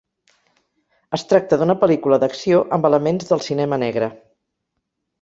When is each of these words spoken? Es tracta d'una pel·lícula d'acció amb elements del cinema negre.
Es 1.17 1.25
tracta 1.33 1.59
d'una 1.61 1.77
pel·lícula 1.85 2.21
d'acció 2.25 2.65
amb 2.79 2.91
elements 2.93 3.31
del 3.35 3.47
cinema 3.53 3.83
negre. 3.89 4.13